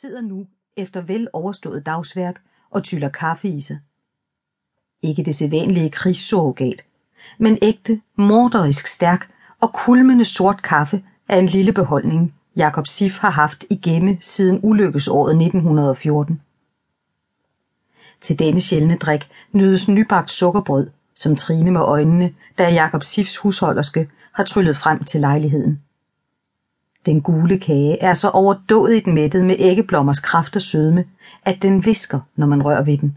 sidder 0.00 0.20
nu 0.20 0.46
efter 0.76 1.00
vel 1.00 1.28
overstået 1.32 1.86
dagsværk 1.86 2.42
og 2.70 2.84
tyller 2.84 3.08
kaffe 3.08 3.48
i 3.48 3.60
sig. 3.60 3.78
Ikke 5.02 5.22
det 5.22 5.34
sædvanlige 5.34 5.90
krigssurrogat, 5.90 6.84
men 7.38 7.58
ægte, 7.62 8.00
morderisk 8.16 8.86
stærk 8.86 9.30
og 9.60 9.72
kulmende 9.72 10.24
sort 10.24 10.62
kaffe 10.62 11.04
af 11.28 11.38
en 11.38 11.46
lille 11.46 11.72
beholdning, 11.72 12.34
Jakob 12.56 12.86
Sif 12.86 13.18
har 13.18 13.30
haft 13.30 13.64
i 13.70 13.76
gemme 13.76 14.18
siden 14.20 14.60
ulykkesåret 14.62 15.30
1914. 15.30 16.42
Til 18.20 18.38
denne 18.38 18.60
sjældne 18.60 18.96
drik 18.96 19.28
nydes 19.52 19.88
nybagt 19.88 20.30
sukkerbrød, 20.30 20.90
som 21.14 21.36
Trine 21.36 21.70
med 21.70 21.80
øjnene, 21.80 22.34
da 22.58 22.72
Jakob 22.72 23.02
Sifs 23.02 23.36
husholderske 23.36 24.10
har 24.32 24.44
tryllet 24.44 24.76
frem 24.76 25.04
til 25.04 25.20
lejligheden. 25.20 25.82
Den 27.06 27.20
gule 27.20 27.58
kage 27.58 28.02
er 28.02 28.14
så 28.14 28.28
overdådigt 28.28 29.06
mættet 29.06 29.44
med 29.44 29.56
æggeblommers 29.58 30.20
kraft 30.20 30.56
og 30.56 30.62
sødme, 30.62 31.04
at 31.42 31.62
den 31.62 31.84
visker, 31.84 32.20
når 32.36 32.46
man 32.46 32.64
rører 32.64 32.82
ved 32.82 32.98
den. 32.98 33.16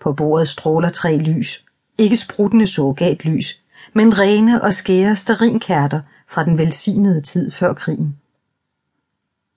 På 0.00 0.12
bordet 0.12 0.48
stråler 0.48 0.88
tre 0.88 1.16
lys, 1.16 1.64
ikke 1.98 2.16
spruttende 2.16 2.66
sågat 2.66 3.24
lys, 3.24 3.60
men 3.92 4.18
rene 4.18 4.62
og 4.62 4.72
skære 4.72 5.16
sterinkærter 5.16 6.00
fra 6.28 6.44
den 6.44 6.58
velsignede 6.58 7.20
tid 7.20 7.50
før 7.50 7.72
krigen. 7.72 8.16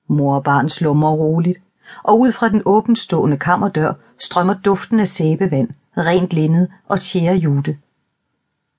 Mor 0.08 0.36
og 0.36 0.44
barn 0.44 0.70
slummer 0.70 1.12
roligt, 1.12 1.60
og 2.04 2.20
ud 2.20 2.32
fra 2.32 2.50
den 2.50 2.62
åbenstående 2.66 3.38
kammerdør 3.38 3.94
strømmer 4.20 4.54
duften 4.54 5.00
af 5.00 5.08
sæbevand, 5.08 5.70
rent 5.98 6.34
linned 6.34 6.68
og 6.88 7.02
tjærejute. 7.02 7.78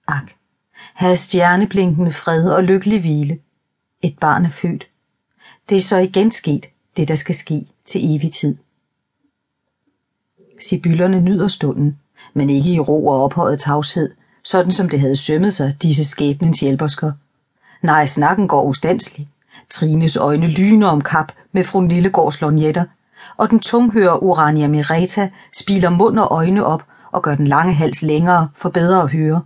Ak, 0.09 0.33
have 0.95 1.17
stjerneblinkende 1.17 2.11
fred 2.11 2.51
og 2.51 2.65
lykkelig 2.65 3.01
hvile. 3.01 3.39
Et 4.03 4.19
barn 4.19 4.45
er 4.45 4.51
født. 4.51 4.87
Det 5.69 5.77
er 5.77 5.81
så 5.81 5.97
igen 5.97 6.31
sket, 6.31 6.67
det 6.97 7.09
der 7.09 7.15
skal 7.15 7.35
ske 7.35 7.67
til 7.85 8.17
evig 8.17 8.33
tid. 8.33 8.57
Sibyllerne 10.69 11.21
nyder 11.21 11.49
stunden, 11.49 11.99
men 12.35 12.51
ikke 12.51 12.71
i 12.71 12.81
ro 12.81 13.07
og 13.07 13.25
ophøjet 13.25 13.61
tavshed, 13.61 14.15
sådan 14.45 14.73
som 14.73 14.89
det 14.89 15.01
havde 15.01 15.17
sømmet 15.17 15.55
sig, 15.55 15.77
disse 15.83 16.05
skæbnens 16.05 16.61
hjælpersker. 16.61 17.13
Nej, 17.83 18.07
snakken 18.07 18.49
går 18.49 18.63
ustandslig. 18.63 19.29
Trines 19.71 20.17
øjne 20.17 20.47
lyner 20.47 20.89
om 20.89 21.01
kap 21.01 21.33
med 21.53 21.65
fru 21.65 21.81
Lillegårds 21.81 22.41
lorgnetter, 22.41 22.85
og 23.37 23.51
den 23.51 23.61
tunghøre 23.61 24.23
Urania 24.23 24.69
Mereta 24.69 25.31
spiler 25.53 25.91
mund 25.91 26.19
og 26.19 26.29
øjne 26.31 26.65
op 26.65 26.85
og 27.13 27.23
gør 27.23 27.35
den 27.35 27.47
lange 27.47 27.75
hals 27.75 28.03
længere 28.03 28.49
for 28.55 28.69
bedre 28.69 29.03
at 29.03 29.11
høre. 29.11 29.43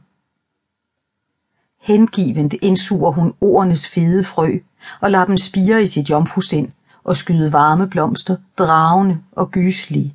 Hengivent 1.80 2.54
indsuger 2.62 3.10
hun 3.10 3.34
ordenes 3.40 3.88
fede 3.88 4.24
frø 4.24 4.58
og 5.00 5.10
lader 5.10 5.24
dem 5.24 5.36
spire 5.36 5.82
i 5.82 5.86
sit 5.86 6.10
jomfrusind 6.10 6.68
og 7.04 7.16
skyde 7.16 7.52
varme 7.52 7.88
blomster, 7.88 8.36
dragende 8.58 9.18
og 9.32 9.50
gyslige. 9.50 10.14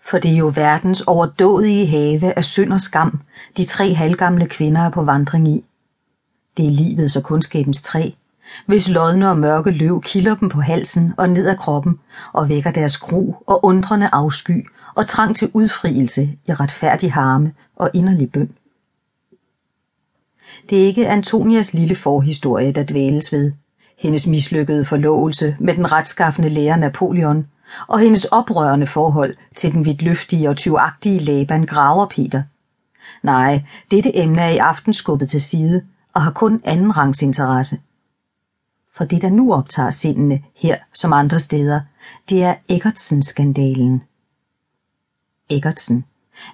For 0.00 0.18
det 0.18 0.30
er 0.30 0.36
jo 0.36 0.52
verdens 0.54 1.00
overdådige 1.00 1.86
have 1.86 2.38
af 2.38 2.44
synd 2.44 2.72
og 2.72 2.80
skam, 2.80 3.20
de 3.56 3.64
tre 3.64 3.94
halvgamle 3.94 4.46
kvinder 4.46 4.80
er 4.80 4.90
på 4.90 5.02
vandring 5.02 5.48
i. 5.48 5.64
Det 6.56 6.66
er 6.66 6.70
livets 6.70 7.16
og 7.16 7.22
kundskabens 7.22 7.82
træ, 7.82 8.10
hvis 8.66 8.88
lodne 8.88 9.30
og 9.30 9.38
mørke 9.38 9.70
løv 9.70 10.02
kilder 10.02 10.34
dem 10.34 10.48
på 10.48 10.60
halsen 10.60 11.14
og 11.16 11.30
ned 11.30 11.46
ad 11.46 11.56
kroppen 11.56 11.98
og 12.32 12.48
vækker 12.48 12.70
deres 12.70 12.98
gro 12.98 13.36
og 13.46 13.64
undrende 13.64 14.08
afsky 14.12 14.68
og 14.94 15.06
trang 15.06 15.36
til 15.36 15.50
udfrielse 15.52 16.38
i 16.46 16.52
retfærdig 16.52 17.12
harme 17.12 17.52
og 17.76 17.90
inderlig 17.94 18.32
bøn. 18.32 18.50
Det 20.70 20.82
er 20.82 20.86
ikke 20.86 21.08
Antonias 21.08 21.74
lille 21.74 21.94
forhistorie, 21.94 22.72
der 22.72 22.84
dvæles 22.88 23.32
ved. 23.32 23.52
Hendes 23.98 24.26
mislykkede 24.26 24.84
forlovelse 24.84 25.56
med 25.60 25.74
den 25.74 25.92
retskaffende 25.92 26.48
lærer 26.48 26.76
Napoleon 26.76 27.46
og 27.86 27.98
hendes 27.98 28.24
oprørende 28.24 28.86
forhold 28.86 29.36
til 29.56 29.72
den 29.72 29.84
vidtløftige 29.84 30.48
og 30.48 30.56
tyvagtige 30.56 31.18
Laban 31.18 31.66
Graver 31.66 32.06
Peter. 32.06 32.42
Nej, 33.22 33.62
dette 33.90 34.16
emne 34.18 34.42
er 34.42 34.48
i 34.48 34.58
aften 34.58 34.92
skubbet 34.92 35.30
til 35.30 35.40
side 35.40 35.82
og 36.14 36.22
har 36.22 36.30
kun 36.30 36.60
anden 36.64 36.96
rangs 36.96 37.22
interesse. 37.22 37.80
For 38.96 39.04
det, 39.04 39.22
der 39.22 39.30
nu 39.30 39.54
optager 39.54 39.90
sindene 39.90 40.42
her 40.54 40.76
som 40.94 41.12
andre 41.12 41.40
steder, 41.40 41.80
det 42.28 42.44
er 42.44 42.54
Eggertsen-skandalen. 42.68 44.02
Eggertsen, 45.50 46.04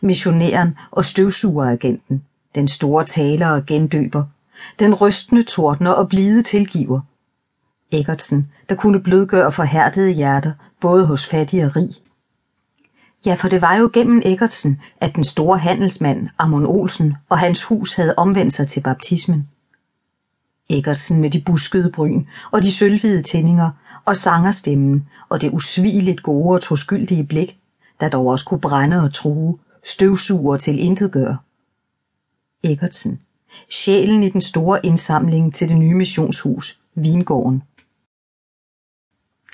missionæren 0.00 0.76
og 0.90 1.04
støvsugeragenten, 1.04 2.22
den 2.54 2.68
store 2.68 3.04
taler 3.04 3.48
og 3.48 3.66
gendøber, 3.66 4.24
den 4.78 4.94
rystende 4.94 5.42
tordner 5.42 5.90
og 5.90 6.08
blide 6.08 6.42
tilgiver. 6.42 7.00
Eggertsen, 7.92 8.48
der 8.68 8.74
kunne 8.74 9.00
blødgøre 9.00 9.52
forhærdede 9.52 10.10
hjerter, 10.10 10.52
både 10.80 11.06
hos 11.06 11.26
fattig 11.26 11.64
og 11.64 11.76
rig. 11.76 11.90
Ja, 13.26 13.34
for 13.34 13.48
det 13.48 13.62
var 13.62 13.76
jo 13.76 13.90
gennem 13.92 14.22
Eggertsen, 14.24 14.80
at 15.00 15.14
den 15.14 15.24
store 15.24 15.58
handelsmand 15.58 16.28
Amon 16.38 16.66
Olsen 16.66 17.14
og 17.28 17.38
hans 17.38 17.64
hus 17.64 17.94
havde 17.94 18.14
omvendt 18.16 18.52
sig 18.52 18.68
til 18.68 18.80
baptismen. 18.80 19.48
Eggertsen 20.68 21.20
med 21.20 21.30
de 21.30 21.42
buskede 21.46 21.92
bryn 21.92 22.24
og 22.50 22.62
de 22.62 22.72
sølvhvide 22.72 23.22
tændinger 23.22 23.70
og 24.04 24.16
sangerstemmen 24.16 25.08
og 25.28 25.40
det 25.40 25.50
usvigeligt 25.52 26.22
gode 26.22 26.54
og 26.54 26.62
troskyldige 26.62 27.24
blik, 27.24 27.58
der 28.00 28.08
dog 28.08 28.26
også 28.26 28.44
kunne 28.44 28.60
brænde 28.60 29.02
og 29.02 29.14
true, 29.14 29.58
støvsuger 29.84 30.56
til 30.56 30.78
intet 30.78 31.12
gør. 31.12 31.36
Eggertsen, 32.64 33.20
sjælen 33.70 34.22
i 34.22 34.28
den 34.28 34.40
store 34.40 34.86
indsamling 34.86 35.54
til 35.54 35.68
det 35.68 35.76
nye 35.76 35.94
missionshus, 35.94 36.80
Vingården. 36.94 37.62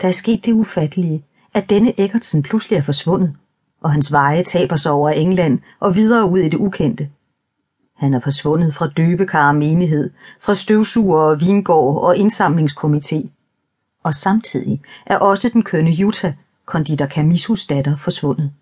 Der 0.03 0.09
er 0.09 0.13
sket 0.13 0.45
det 0.45 0.53
ufattelige, 0.53 1.25
at 1.55 1.71
denne 1.71 2.01
Eggertsen 2.01 2.43
pludselig 2.43 2.77
er 2.77 2.83
forsvundet, 2.83 3.37
og 3.81 3.93
hans 3.93 4.13
veje 4.13 4.45
taber 4.45 4.77
sig 4.77 4.93
over 4.93 5.11
England 5.11 5.59
og 5.81 5.95
videre 5.95 6.31
ud 6.31 6.39
i 6.39 6.49
det 6.49 6.59
ukendte. 6.59 7.11
Han 7.97 8.15
er 8.15 8.21
forsvundet 8.21 8.75
fra 8.75 8.87
døbekar 8.87 9.53
menighed, 9.53 10.11
fra 10.41 10.55
støvsuger 10.55 11.21
og 11.21 11.41
vingård 11.41 12.03
og 12.03 12.17
indsamlingskomité. 12.17 13.29
Og 14.03 14.15
samtidig 14.15 14.81
er 15.07 15.19
også 15.19 15.49
den 15.49 15.63
kønne 15.63 15.91
Jutta, 15.91 16.35
konditor 16.65 17.07
Camisus 17.07 17.67
datter, 17.67 17.97
forsvundet. 17.97 18.53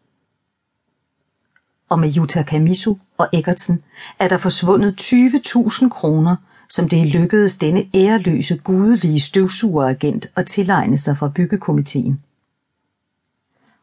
Og 1.88 1.98
med 1.98 2.08
Jutta 2.08 2.42
Kamisu 2.42 2.94
og 3.18 3.28
Eggertsen 3.32 3.82
er 4.18 4.28
der 4.28 4.38
forsvundet 4.38 5.00
20.000 5.00 5.88
kroner, 5.88 6.36
som 6.68 6.88
det 6.88 7.06
lykkedes 7.06 7.56
denne 7.56 7.84
æreløse, 7.94 8.56
gudelige 8.56 9.20
støvsugeragent 9.20 10.26
at 10.36 10.46
tilegne 10.46 10.98
sig 10.98 11.16
fra 11.16 11.28
byggekomiteen. 11.28 12.20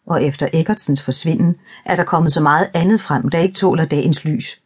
Og 0.05 0.23
efter 0.23 0.47
Eggertsens 0.53 1.01
forsvinden 1.01 1.55
er 1.85 1.95
der 1.95 2.03
kommet 2.03 2.31
så 2.31 2.41
meget 2.41 2.69
andet 2.73 3.01
frem, 3.01 3.29
der 3.29 3.39
ikke 3.39 3.55
tåler 3.55 3.85
dagens 3.85 4.25
lys. 4.25 4.61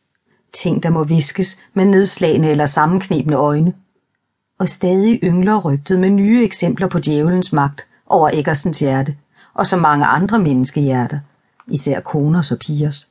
Ting, 0.54 0.84
der 0.84 0.90
må 0.90 1.04
viskes 1.04 1.58
med 1.74 1.86
nedslagende 1.86 2.50
eller 2.50 2.66
sammenknebende 2.66 3.38
øjne. 3.38 3.74
Og 4.60 4.70
stadig 4.70 5.20
yngler 5.24 5.58
rygtet 5.58 6.00
med 6.00 6.10
nye 6.10 6.44
eksempler 6.44 6.88
på 6.88 7.00
djævelens 7.00 7.54
magt 7.54 7.88
over 8.06 8.30
Eggersens 8.34 8.80
hjerte, 8.80 9.18
og 9.54 9.68
så 9.68 9.78
mange 9.78 10.06
andre 10.06 10.40
menneskehjerter, 10.40 11.20
især 11.68 12.00
koners 12.00 12.52
og 12.52 12.60
pigers. 12.60 13.10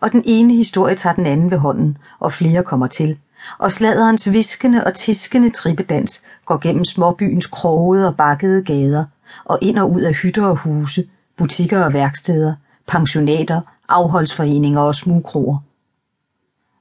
Og 0.00 0.12
den 0.12 0.22
ene 0.24 0.54
historie 0.54 0.94
tager 0.94 1.14
den 1.14 1.26
anden 1.26 1.50
ved 1.50 1.58
hånden, 1.58 1.98
og 2.18 2.32
flere 2.32 2.62
kommer 2.62 2.86
til, 2.86 3.18
og 3.58 3.72
sladerens 3.72 4.32
viskende 4.32 4.84
og 4.84 4.94
tiskende 4.94 5.50
trippedans 5.50 6.22
går 6.44 6.58
gennem 6.58 6.84
småbyens 6.84 7.46
krogede 7.46 8.06
og 8.06 8.16
bakkede 8.16 8.64
gader, 8.64 9.04
og 9.44 9.58
ind 9.62 9.78
og 9.78 9.92
ud 9.92 10.00
af 10.00 10.14
hytter 10.14 10.46
og 10.46 10.56
huse, 10.56 11.08
butikker 11.36 11.84
og 11.84 11.92
værksteder, 11.92 12.54
pensionater, 12.86 13.60
afholdsforeninger 13.88 14.80
og 14.80 14.94
smugkroer. 14.94 15.58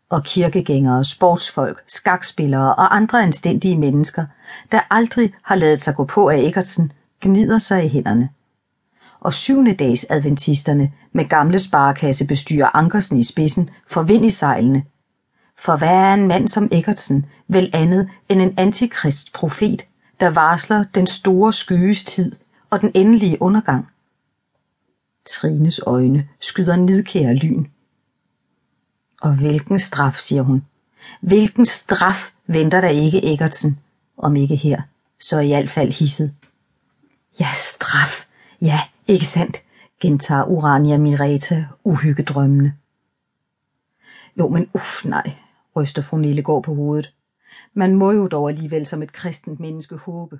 Og 0.09 0.23
kirkegængere, 0.23 1.03
sportsfolk, 1.03 1.83
skakspillere 1.87 2.75
og 2.75 2.95
andre 2.95 3.23
anstændige 3.23 3.77
mennesker, 3.77 4.25
der 4.71 4.79
aldrig 4.89 5.33
har 5.43 5.55
lavet 5.55 5.81
sig 5.81 5.95
gå 5.95 6.05
på 6.05 6.29
af 6.29 6.37
Eggertsen, 6.37 6.91
gnider 7.21 7.57
sig 7.57 7.85
i 7.85 7.87
hænderne. 7.87 8.29
Og 9.19 9.33
syvende 9.33 9.73
dags 9.73 10.05
adventisterne 10.09 10.91
med 11.13 11.25
gamle 11.25 11.59
sparekassebestyrer 11.59 12.75
Ankersen 12.75 13.17
i 13.17 13.23
spidsen 13.23 13.69
får 13.87 14.03
vind 14.03 14.25
i 14.25 14.29
sejlene, 14.29 14.83
for 15.57 15.75
hvad 15.77 15.87
er 15.87 16.13
en 16.13 16.27
mand 16.27 16.47
som 16.47 16.69
Eggertsen 16.71 17.25
vel 17.47 17.69
andet 17.73 18.09
end 18.29 18.41
en 18.41 18.53
antikrist 18.57 19.33
profet, 19.33 19.85
der 20.19 20.29
varsler 20.29 20.85
den 20.95 21.07
store 21.07 21.53
skyes 21.53 22.03
tid 22.03 22.31
og 22.69 22.81
den 22.81 22.91
endelige 22.93 23.41
undergang? 23.41 23.87
Trines 25.25 25.81
øjne 25.85 26.27
skyder 26.41 26.75
nidkære 26.75 27.33
lyn. 27.33 27.65
Og 29.21 29.35
hvilken 29.35 29.79
straf, 29.79 30.15
siger 30.15 30.41
hun. 30.41 30.65
Hvilken 31.21 31.65
straf 31.65 32.31
venter 32.47 32.81
der 32.81 32.87
ikke 32.87 33.33
Eggertsen, 33.33 33.79
om 34.17 34.35
ikke 34.35 34.55
her, 34.55 34.81
så 35.19 35.39
i 35.39 35.47
hvert 35.47 35.69
fald 35.69 35.91
hisset. 35.91 36.33
Ja, 37.39 37.47
straf. 37.53 38.25
Ja, 38.61 38.81
ikke 39.09 39.25
sandt, 39.25 39.57
gentager 40.01 40.43
Urania 40.43 40.97
Mireta 40.97 41.65
uhyggedrømmende. 41.83 42.73
Jo, 44.39 44.49
men 44.49 44.69
uff 44.73 45.05
nej, 45.05 45.31
ryster 45.75 46.01
fru 46.01 46.17
Nellegård 46.17 46.63
på 46.63 46.73
hovedet. 46.73 47.13
Man 47.73 47.95
må 47.95 48.11
jo 48.11 48.27
dog 48.27 48.49
alligevel 48.49 48.85
som 48.85 49.03
et 49.03 49.13
kristent 49.13 49.59
menneske 49.59 49.95
håbe. 49.95 50.39